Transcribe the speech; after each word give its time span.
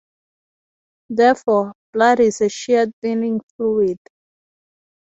Therefore, 1.11 1.73
blood 1.93 2.21
is 2.21 2.41
a 2.41 2.49
shear-thinning 2.49 3.41
fluid. 3.55 3.99